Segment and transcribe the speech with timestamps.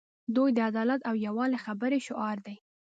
[0.35, 2.55] دوی د عدالت او یووالي خبرې شعار دي.